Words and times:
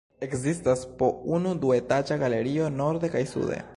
Ekzistas 0.27 0.81
po 1.01 1.09
unu 1.37 1.51
duetaĝa 1.65 2.17
galerio 2.25 2.71
norde 2.79 3.13
kaj 3.17 3.23
sude. 3.35 3.61